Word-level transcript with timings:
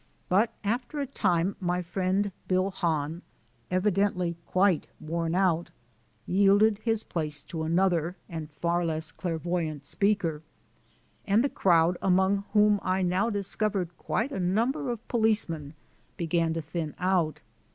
But 0.29 0.51
after 0.63 0.99
a 0.99 1.05
time 1.05 1.55
my 1.59 1.83
friend 1.83 2.31
Bill 2.47 2.71
Hahn, 2.71 3.21
evidently 3.69 4.35
quite 4.47 4.87
worn 4.99 5.35
out, 5.35 5.69
yielded 6.25 6.79
his 6.79 7.03
place 7.03 7.43
to 7.43 7.61
another 7.61 8.15
and 8.27 8.49
far 8.49 8.83
less 8.83 9.11
clairvoyant 9.11 9.85
speaker, 9.85 10.41
and 11.27 11.43
the 11.43 11.49
crowd, 11.49 11.99
among 12.01 12.45
whom 12.53 12.79
I 12.81 13.03
now 13.03 13.29
discovered 13.29 13.95
quite 13.95 14.31
a 14.31 14.39
number 14.39 14.89
of 14.89 15.07
policemen, 15.07 15.75
began 16.17 16.55
to 16.55 16.63
thin 16.63 16.95
out. 16.97 17.41